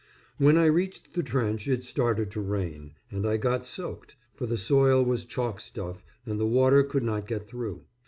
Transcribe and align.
When 0.39 0.57
I 0.57 0.65
reached 0.65 1.13
the 1.13 1.21
trench 1.21 1.67
it 1.67 1.83
started 1.83 2.31
to 2.31 2.41
rain, 2.41 2.93
and 3.11 3.23
I 3.27 3.37
got 3.37 3.67
soaked, 3.67 4.15
for 4.33 4.47
the 4.47 4.57
soil 4.57 5.05
was 5.05 5.25
chalk 5.25 5.59
stuff 5.61 6.03
and 6.25 6.39
the 6.39 6.47
water 6.47 6.81
could 6.81 7.03
not 7.03 7.27
get 7.27 7.47
through. 7.47 7.83